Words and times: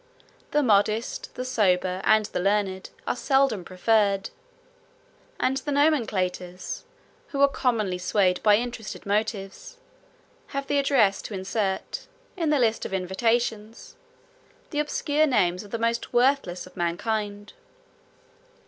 The 0.49 0.63
modest, 0.63 1.35
the 1.35 1.45
sober, 1.45 2.01
and 2.03 2.25
the 2.25 2.39
learned, 2.39 2.89
are 3.05 3.15
seldom 3.15 3.63
preferred; 3.63 4.31
and 5.39 5.57
the 5.57 5.71
nomenclators, 5.71 6.85
who 7.27 7.39
are 7.39 7.47
commonly 7.47 7.99
swayed 7.99 8.41
by 8.41 8.55
interested 8.55 9.05
motives, 9.05 9.77
have 10.47 10.65
the 10.65 10.79
address 10.79 11.21
to 11.21 11.35
insert, 11.35 12.07
in 12.35 12.49
the 12.49 12.57
list 12.57 12.83
of 12.83 12.95
invitations, 12.95 13.95
the 14.71 14.79
obscure 14.79 15.27
names 15.27 15.63
of 15.63 15.69
the 15.69 15.77
most 15.77 16.11
worthless 16.13 16.65
of 16.65 16.75
mankind. 16.75 17.53